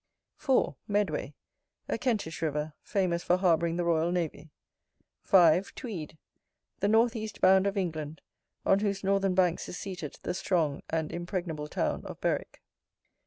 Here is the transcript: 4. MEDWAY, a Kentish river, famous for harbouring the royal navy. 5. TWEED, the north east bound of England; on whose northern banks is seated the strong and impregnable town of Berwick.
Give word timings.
4. 0.37 0.75
MEDWAY, 0.87 1.35
a 1.87 1.95
Kentish 1.99 2.41
river, 2.41 2.73
famous 2.81 3.21
for 3.23 3.37
harbouring 3.37 3.75
the 3.77 3.83
royal 3.83 4.11
navy. 4.11 4.49
5. 5.21 5.75
TWEED, 5.75 6.17
the 6.79 6.87
north 6.87 7.15
east 7.15 7.39
bound 7.39 7.67
of 7.67 7.77
England; 7.77 8.19
on 8.65 8.79
whose 8.79 9.03
northern 9.03 9.35
banks 9.35 9.69
is 9.69 9.77
seated 9.77 10.17
the 10.23 10.33
strong 10.33 10.81
and 10.89 11.11
impregnable 11.11 11.67
town 11.67 12.03
of 12.05 12.19
Berwick. 12.19 12.63